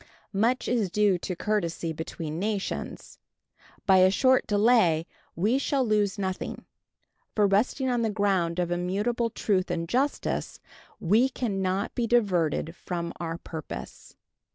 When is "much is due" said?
0.33-1.15